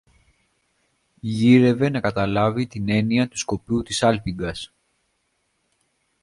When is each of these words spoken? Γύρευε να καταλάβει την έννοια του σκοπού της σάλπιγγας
Γύρευε 1.19 1.89
να 1.89 1.99
καταλάβει 1.99 2.67
την 2.67 2.89
έννοια 2.89 3.27
του 3.27 3.37
σκοπού 3.37 3.81
της 3.83 3.97
σάλπιγγας 3.97 4.73